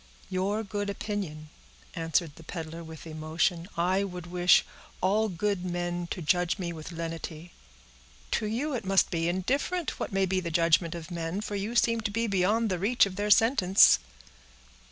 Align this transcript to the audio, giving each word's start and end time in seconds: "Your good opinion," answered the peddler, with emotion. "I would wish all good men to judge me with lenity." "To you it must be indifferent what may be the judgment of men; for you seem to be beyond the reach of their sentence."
"Your 0.31 0.63
good 0.63 0.89
opinion," 0.89 1.49
answered 1.93 2.31
the 2.35 2.41
peddler, 2.43 2.83
with 2.83 3.05
emotion. 3.05 3.67
"I 3.77 4.03
would 4.03 4.25
wish 4.25 4.65
all 4.99 5.29
good 5.29 5.63
men 5.63 6.07
to 6.09 6.23
judge 6.23 6.57
me 6.57 6.73
with 6.73 6.91
lenity." 6.91 7.51
"To 8.31 8.47
you 8.47 8.73
it 8.73 8.83
must 8.83 9.11
be 9.11 9.29
indifferent 9.29 9.99
what 9.99 10.11
may 10.11 10.25
be 10.25 10.39
the 10.39 10.49
judgment 10.49 10.95
of 10.95 11.11
men; 11.11 11.39
for 11.39 11.55
you 11.55 11.75
seem 11.75 12.01
to 12.01 12.09
be 12.09 12.25
beyond 12.25 12.71
the 12.71 12.79
reach 12.79 13.05
of 13.05 13.15
their 13.15 13.29
sentence." 13.29 13.99